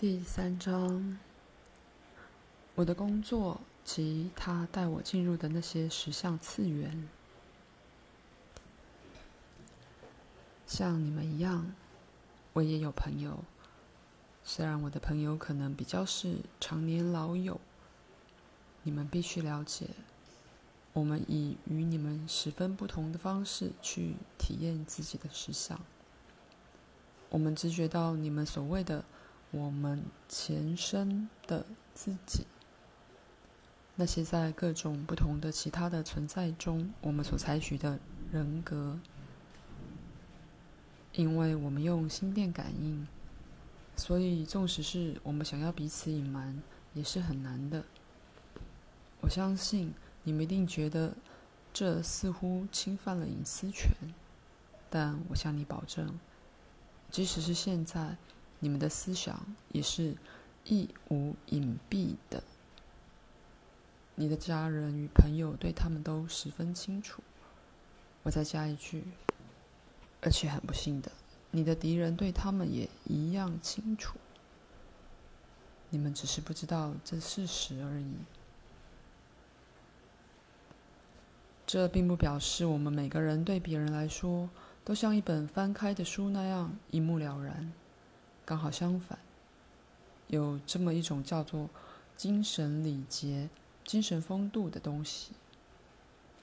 [0.00, 1.18] 第三章，
[2.76, 7.08] 我的工作及他带我进入的那些实相次元，
[10.68, 11.74] 像你们一样，
[12.52, 13.42] 我也有朋友。
[14.44, 17.60] 虽然我的朋友可能比较是常年老友，
[18.84, 19.88] 你们必须了解，
[20.92, 25.80] 我们以与你们十分不同的方式去体验自己的实相。
[27.30, 29.04] 我们知觉到你们所谓的
[29.50, 32.46] 我们前生的自己，
[33.96, 37.98] 那些在各种不同的其他的存在中，我们所采取的
[38.30, 38.98] 人格，
[41.14, 43.06] 因为我们用心电感应。
[43.96, 46.62] 所以，纵使是我们想要彼此隐瞒，
[46.94, 47.84] 也是很难的。
[49.20, 51.16] 我相信你们一定觉得
[51.72, 53.90] 这似乎侵犯了隐私权，
[54.88, 56.16] 但我向你保证，
[57.10, 58.16] 即使是现在，
[58.60, 59.40] 你们的思想
[59.72, 60.16] 也是
[60.64, 62.42] 亦无隐蔽的。
[64.14, 67.22] 你的家人与朋友对他们都十分清楚。
[68.24, 69.04] 我再加一句，
[70.20, 71.10] 而且很不幸的。
[71.50, 74.18] 你的敌人对他们也一样清楚，
[75.88, 78.14] 你们只是不知道这事实而已。
[81.66, 84.50] 这并不表示我们每个人对别人来说
[84.84, 87.72] 都像一本翻开的书那样一目了然。
[88.48, 89.18] 刚好相反，
[90.28, 91.68] 有这么一种叫做
[92.16, 93.50] 精神礼节、
[93.84, 95.32] 精神风度的东西。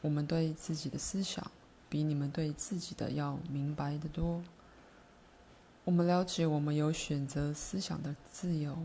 [0.00, 1.50] 我们对自己的思想
[1.90, 4.42] 比你们对自己的要明白得多。
[5.84, 8.78] 我们了解，我们有选择思想的自由。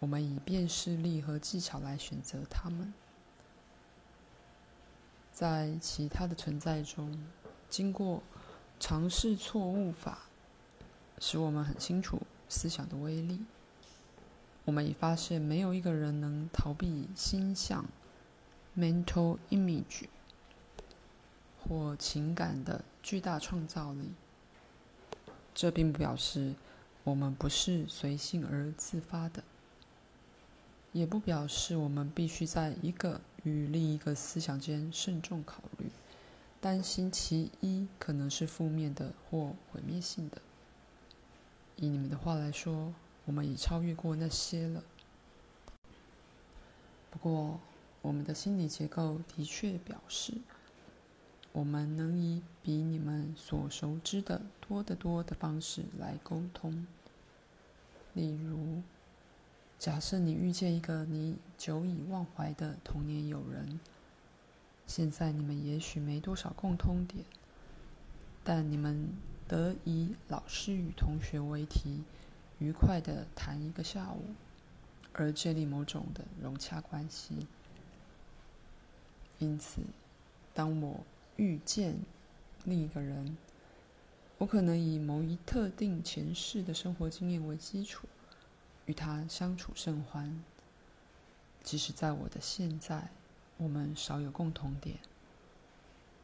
[0.00, 2.92] 我们以辨识力和技巧来选择它们。
[5.32, 7.16] 在其他的存在中，
[7.70, 8.24] 经过
[8.80, 10.25] 尝试错误法，
[11.18, 13.40] 使我们很清楚思想的威力。
[14.64, 17.86] 我们已发现，没有一个人能逃避心象
[18.76, 20.06] （mental image）
[21.62, 24.12] 或情感的巨大创造力。
[25.54, 26.54] 这并不表示
[27.04, 29.44] 我们不是随性而自发的，
[30.92, 35.86] 也不表示我们必须在一个与另一个思想间慎重考虑，
[36.60, 40.42] 担心其一可能是负面的或毁灭性的。
[41.76, 42.92] 以你们的话来说，
[43.24, 44.82] 我们已超越过那些了。
[47.10, 47.60] 不过，
[48.02, 50.34] 我们的心理结构的确表示。
[51.52, 56.86] 我们能以比你们所熟知的多得多的方式来沟通。
[58.12, 58.82] 例如，
[59.78, 63.80] 假设你遇见一个你久已忘怀的童年友人，
[64.86, 67.24] 现在你们也许没多少共通点，
[68.44, 69.08] 但你们
[69.48, 72.02] 得以老师与同学为题，
[72.58, 74.34] 愉快地谈一个下午，
[75.12, 77.46] 而建立某种的融洽关系。
[79.38, 79.82] 因此，
[80.54, 81.00] 当我
[81.36, 81.96] 遇见
[82.64, 83.36] 另一个人，
[84.38, 88.08] 我可能以某一特定前世的生活经验为基础，
[88.86, 90.42] 与他相处甚欢。
[91.62, 93.10] 即使在我的现在，
[93.58, 94.96] 我们少有共同点。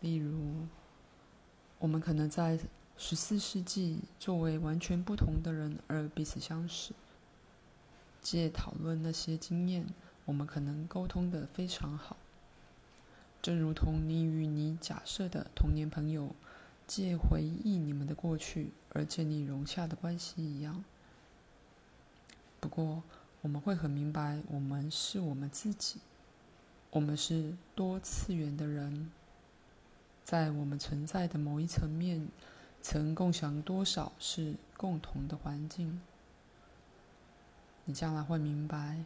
[0.00, 0.66] 例如，
[1.78, 2.58] 我们可能在
[2.98, 6.92] 十四世纪作为完全不同的人而彼此相识，
[8.22, 9.86] 借讨论那些经验，
[10.24, 12.16] 我们可能沟通得非常好。
[13.42, 16.34] 正如同你与你假设的童年朋友
[16.86, 20.82] 借回忆你们的过去而建立融洽的关系一样。
[22.58, 23.02] 不过，
[23.42, 26.00] 我们会很明白，我们是我们自己，
[26.90, 29.10] 我们是多次元的人，
[30.24, 32.26] 在我们存在的某一层面，
[32.88, 36.00] 曾共享多少是共同的环境。
[37.84, 39.04] 你将来会明白。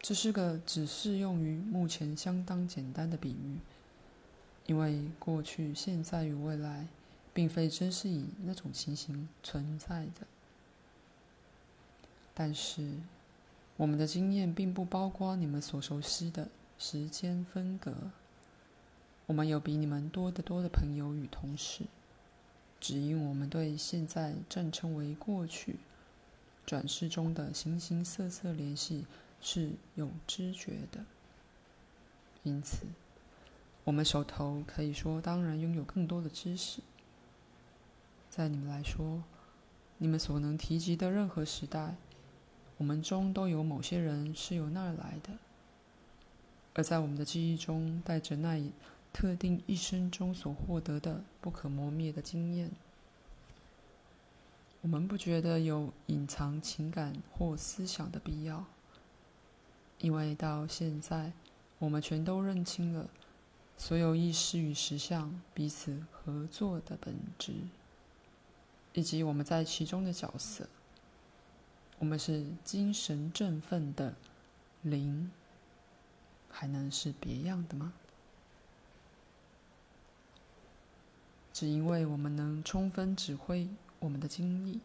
[0.00, 3.58] 这是个只适用于目前相当简单的比喻，
[4.64, 6.86] 因为过去、现在与未来，
[7.34, 10.26] 并非真是以那种情形存在的。
[12.32, 12.94] 但是，
[13.76, 16.48] 我们的经验并不包括你们所熟悉的
[16.78, 17.92] 时间分隔。
[19.26, 21.84] 我们有比你们多得多的朋友与同事，
[22.80, 25.76] 只因我们对现在暂称为过去
[26.64, 29.04] 转世中的形形色色联系。
[29.40, 31.04] 是有知觉的，
[32.42, 32.86] 因此，
[33.84, 36.80] 我们手头可以说当然拥有更多的知识。
[38.28, 39.22] 在你们来说，
[39.98, 41.94] 你们所能提及的任何时代，
[42.78, 45.38] 我们中都有某些人是由那儿来的，
[46.74, 48.72] 而在我们的记忆中，带着那一
[49.12, 52.70] 特定一生中所获得的不可磨灭的经验。
[54.80, 58.64] 我们不觉得有隐藏情感或思想的必要，
[59.98, 61.32] 因为到现在，
[61.80, 63.08] 我们全都认清了
[63.76, 67.54] 所有意识与实相彼此合作的本质，
[68.92, 70.68] 以及我们在其中的角色。
[71.98, 74.14] 我们是精神振奋的
[74.82, 75.32] 灵，
[76.48, 77.92] 还能是别样的吗？
[81.58, 83.68] 只因为我们能充分指挥
[83.98, 84.78] 我们的精力，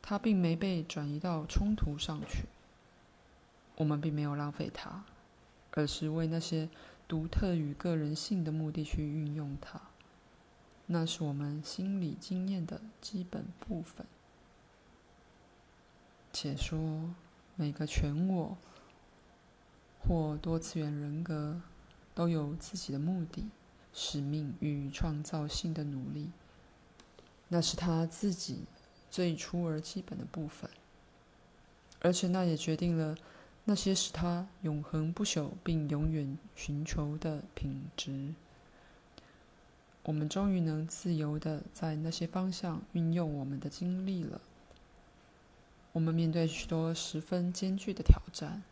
[0.00, 2.46] 它并没被转移到冲突上去。
[3.76, 5.04] 我们并没有浪费它，
[5.72, 6.70] 而是为那些
[7.06, 9.78] 独特与个人性的目的去运用它。
[10.86, 14.06] 那是我们心理经验的基本部分。
[16.32, 17.10] 且说，
[17.56, 18.56] 每个全我
[20.02, 21.60] 或多次元人格
[22.14, 23.50] 都有自己的目的。
[23.92, 26.30] 使命与创造性的努力，
[27.48, 28.64] 那是他自己
[29.10, 30.70] 最初而基本的部分，
[32.00, 33.16] 而且那也决定了
[33.64, 38.34] 那些使他永恒不朽并永远寻求的品质。
[40.04, 44.40] 我们终于能自由的在那些方向运用我们的精力了。
[45.92, 48.62] 我们面对许多十分艰巨的挑战，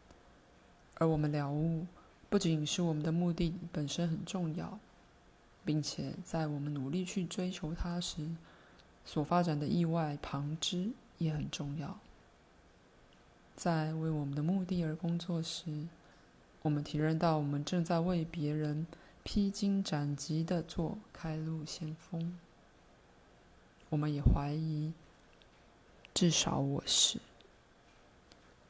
[0.94, 1.86] 而我们了悟，
[2.30, 4.78] 不仅是我们的目的本身很重要。
[5.68, 8.26] 并且在我们努力去追求它时，
[9.04, 11.98] 所发展的意外旁支也很重要。
[13.54, 15.86] 在为我们的目的而工作时，
[16.62, 18.86] 我们体认到我们正在为别人
[19.22, 22.38] 披荆斩棘的做开路先锋。
[23.90, 24.94] 我们也怀疑，
[26.14, 27.18] 至少我是。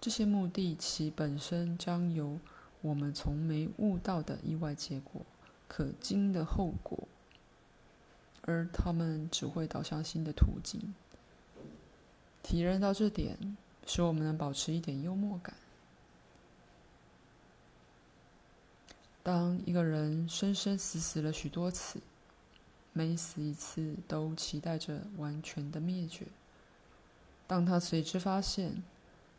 [0.01, 2.41] 这些目的其本身将由
[2.81, 5.23] 我们从没悟到的意外结果。
[5.69, 7.07] 可惊的后果，
[8.43, 10.95] 而他们只会导向新的途径。
[12.43, 13.57] 体认到这点，
[13.87, 15.55] 使我们能保持一点幽默感。
[19.23, 22.01] 当一个人生生死死了许多次，
[22.95, 26.25] 每死一次都期待着完全的灭绝，
[27.47, 28.83] 当他随之发现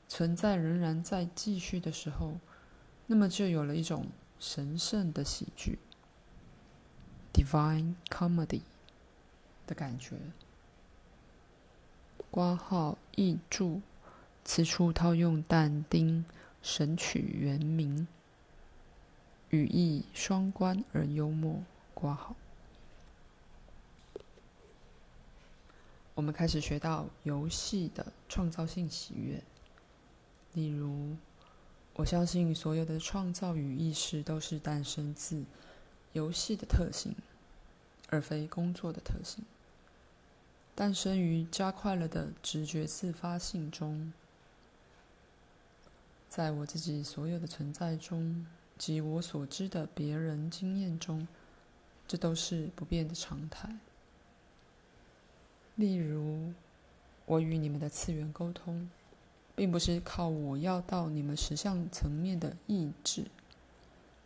[0.07, 2.35] 存在仍然在继续的时候，
[3.07, 4.05] 那么就有了一种
[4.39, 5.79] 神圣的喜剧。
[7.33, 8.61] Divine Comedy
[9.67, 10.15] 的感觉。
[12.31, 13.81] 括号译注，
[14.45, 16.23] 此处套用但丁
[16.61, 18.07] 《神曲》原名，
[19.49, 21.63] 语义双关而幽默。
[21.93, 22.35] 括号。
[26.15, 29.41] 我们开始学到游戏的创造性喜悦。
[30.53, 31.15] 例如，
[31.95, 35.43] 我相信所有的创造与意识都是诞生自
[36.13, 37.15] 游戏的特性。
[38.11, 39.45] 而非工作的特性，
[40.73, 44.11] 诞生于加快了的直觉自发性中。
[46.27, 48.47] 在我自己所有的存在中
[48.79, 51.27] 及我所知的别人经验中，
[52.07, 53.77] 这都是不变的常态。
[55.75, 56.51] 例如，
[57.27, 58.89] 我与你们的次元沟通，
[59.55, 63.27] 并不是靠我要到你们实相层面的意志，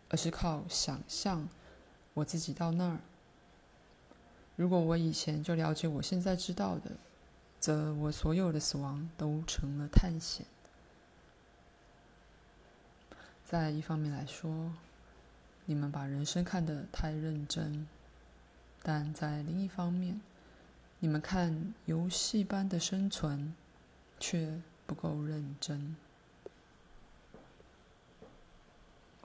[0.07, 1.49] 而是靠想象
[2.13, 2.99] 我自己到那儿。
[4.55, 6.91] 如果我以前就了解我现在知道的，
[7.59, 10.45] 则我所有的死亡都成了探险。
[13.45, 14.73] 在一方面来说，
[15.65, 17.85] 你们把人生看得太认真；
[18.81, 20.21] 但在另一方面，
[20.99, 23.53] 你们看游戏般的生存
[24.19, 25.95] 却不够认真。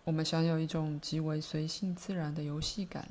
[0.08, 3.06] 我们享有一种极为随性自然的游戏感。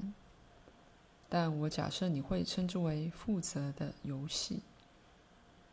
[1.30, 4.62] 但我假设你会称之为负责的游戏，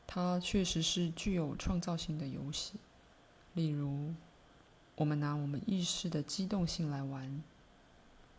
[0.06, 2.74] 它确实是具有创造性的游戏。
[3.54, 4.12] 例如，
[4.96, 7.42] 我们拿我们意识的机动性来玩，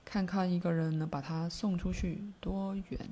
[0.03, 3.09] 看看一个人能把它送出去多远。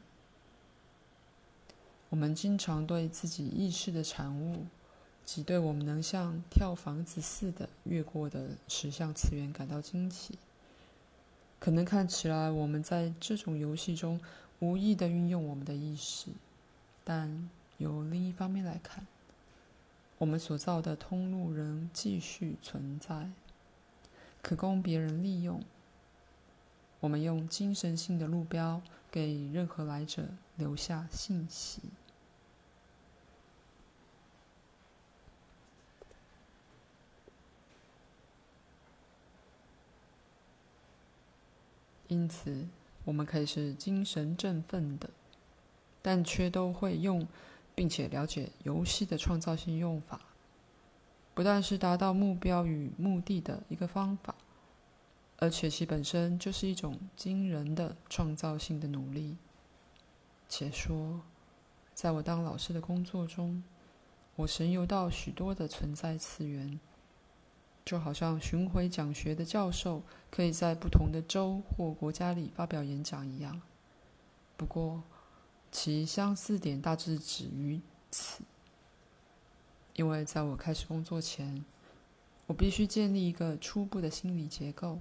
[2.09, 4.67] 我们经常对自己意识的产物，
[5.25, 10.37] 即对我们能像跳房子似的越过的实相次元感到惊奇。
[11.59, 14.19] 可能看起来我们在这种游戏中
[14.59, 16.27] 无意的运用我们的意识，
[17.03, 19.07] 但由另一方面来看，
[20.17, 23.29] 我们所造的通路仍继续存在，
[24.41, 25.63] 可供别人利用。
[26.99, 31.81] 我们用精神性的路标给任何来者留下信息。
[42.07, 42.67] 因此，
[43.05, 45.09] 我们可以是精神振奋的，
[46.01, 47.27] 但却都会用
[47.73, 50.21] 并且了解游戏的创造性用法，
[51.33, 54.35] 不但是达到目标与目的的一个方法，
[55.37, 59.37] 而且其本身就是一种惊人的创造性的努力。
[60.47, 61.21] 且说，
[61.95, 63.63] 在我当老师的工作中，
[64.35, 66.79] 我神游到许多的存在次元，
[67.85, 73.61] 就好像巡回讲学的教授可以在不同的州或国家里发表演讲一样。
[74.55, 75.03] 不过，
[75.71, 78.43] 其相似点大致止于此，
[79.95, 81.65] 因为在我开始工作前，
[82.47, 84.99] 我必须建立一个初步的心理结构，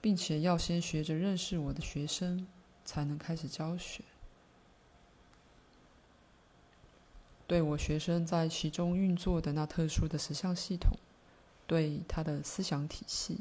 [0.00, 2.46] 并且要先学着认识我的学生，
[2.84, 4.02] 才能开始教学。
[7.46, 10.96] 对我学生在其中运作的那特殊的实相系统，
[11.66, 13.38] 对他的思想体系，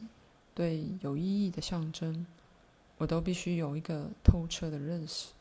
[0.56, 2.25] 对有意义的象征，
[2.98, 5.34] 我都必须有一个透彻的认识。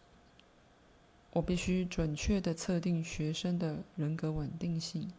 [1.33, 5.11] 我必须准确的测定学生的人格稳定性，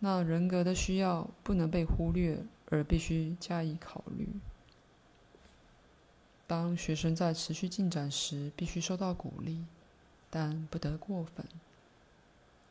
[0.00, 4.28] 那人格的需要不能被忽略，而必须加以考虑。
[6.48, 9.64] 当学生在持续进展时，必须受到鼓励，
[10.28, 11.46] 但不得过分。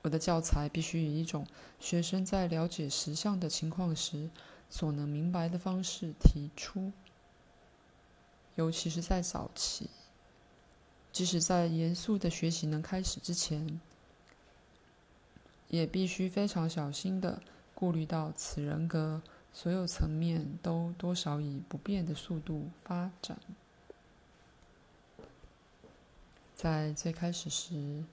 [0.02, 1.46] 我的教材必须以一种
[1.80, 4.30] 学生在了解实相的情况时
[4.70, 6.92] 所能明白的方式提出，
[8.56, 9.90] 尤其是在早期。
[11.12, 13.82] 即使在严肃的学习能开始之前，
[15.68, 17.42] 也必须非常小心地
[17.74, 23.38] 顾虑到此人格所有层面都多少以不变的速度发展。
[26.56, 28.04] 在最开始时，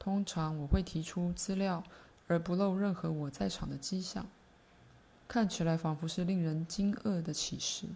[0.00, 1.84] 通常我会提出资料，
[2.26, 4.26] 而不露任何我在场的迹象，
[5.28, 7.86] 看起来仿佛是令人惊愕的启示，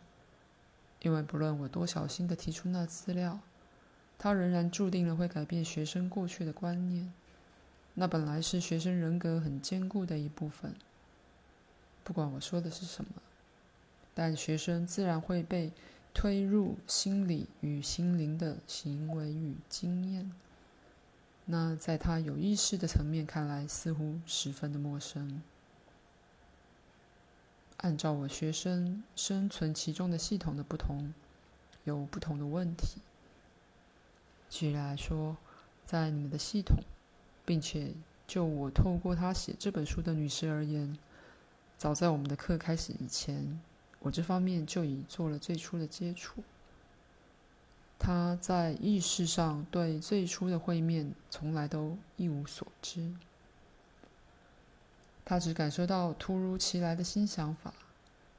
[1.01, 3.41] 因为不论我多小心地提出那资料。
[4.17, 7.13] 它仍然注定了会改变学生过去的观念，
[7.95, 10.75] 那本来是学生人格很坚固的一部分。
[12.05, 13.11] 不管我说的是什么，
[14.15, 15.73] 但学生自然会被
[16.15, 20.31] 推入心理与心灵的行为与经验。
[21.47, 25.43] 那在他有意识的层面看来，似乎十分的陌生。
[27.79, 31.13] 按照我学生生存其中的系统的不同，
[31.85, 33.03] 有不同的问题。
[34.49, 35.37] 举例来说，
[35.85, 36.79] 在你们的系统，
[37.45, 37.93] 并且
[38.27, 40.97] 就我透过他写这本书的女士而言，
[41.77, 43.61] 早在我们的课开始以前，
[43.99, 46.43] 我这方面就已做了最初的接触。
[47.99, 53.15] 他在意识上对最初的会面从来都一无所知，
[55.25, 57.73] 他只感受到突如其来的新想法，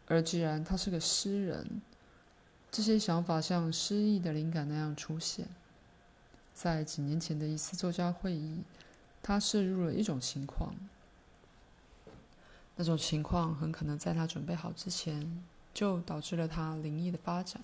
[0.07, 1.81] 而既然他是个诗人，
[2.71, 5.47] 这些想法像诗意的灵感那样出现。
[6.53, 8.59] 在几年前的一次作家会议，
[9.23, 10.75] 他摄入了一种情况。
[12.75, 15.43] 那种情况很可能在他准备好之前，
[15.73, 17.61] 就导致了他灵异的发展。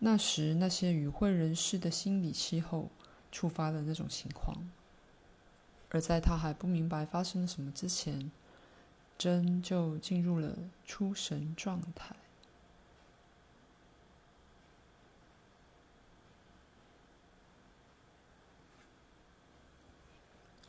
[0.00, 2.88] 那时，那些与会人士的心理气候
[3.32, 4.56] 触发了那种情况，
[5.90, 8.30] 而在他还不明白发生了什么之前，
[9.18, 12.14] 真就进入了出神状态。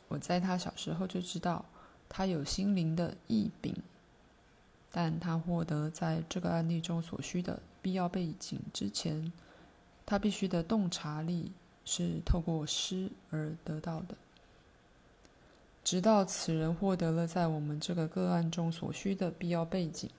[0.08, 1.64] 我在他小时候就知道，
[2.08, 3.72] 他有心灵的异禀，
[4.90, 9.32] 但他获得在这个案例中所需的必要背景之前，
[10.04, 11.52] 他必须的洞察力
[11.84, 14.16] 是透过诗而得到的。
[15.82, 20.10] 直到此人获得了在我们这个个案中所需的必要背景，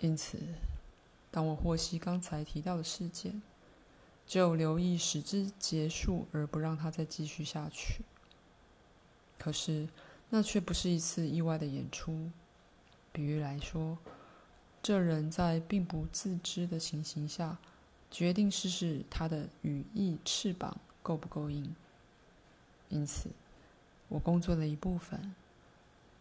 [0.00, 0.38] 因此，
[1.30, 3.40] 当我获悉刚才提到的事件，
[4.26, 8.02] 就留意使之结束，而不让他再继续下去。
[9.38, 9.88] 可是，
[10.30, 12.30] 那却不是一次意外的演出。
[13.12, 13.98] 比喻来说，
[14.82, 17.58] 这人在并不自知的情形下，
[18.10, 21.74] 决定试试他的羽翼翅膀够不够硬。
[22.88, 23.28] 因此，
[24.08, 25.34] 我工作的一部分，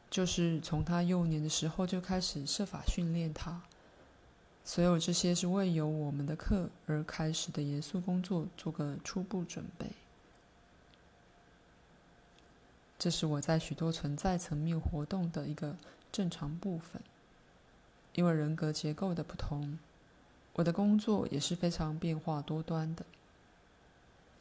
[0.09, 3.61] 就是从他幼年的时候就开始设法训练他。
[4.65, 9.87] 所有这些是为有我们的课而开始的严肃工作做个初步准备。
[12.99, 15.75] 这是我在许多存在层面活动的一个
[16.11, 17.01] 正常部分，
[18.13, 19.79] 因为人格结构的不同，
[20.53, 23.05] 我的工作也是非常变化多端的。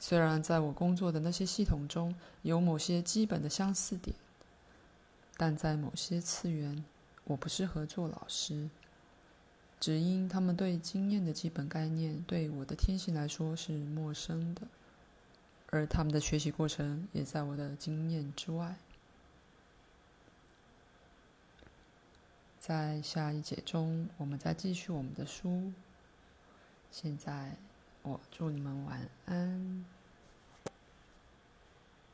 [0.01, 4.17] 虽然在我工作的那些系统中有某些基本的相似点，
[5.37, 6.85] 但在某些次元，
[7.25, 8.69] 我不适合做老师，
[9.81, 14.63] 只因他们对经验的基本概念对我的天性来说是陌生的。
[15.71, 18.77] 而他们的学习过程也在我的经验之外。
[22.59, 25.73] 在下一节中，我们再继续我们的书。
[26.91, 27.57] 现在，
[28.03, 29.85] 我祝你们晚安。